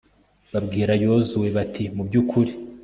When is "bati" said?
1.57-1.83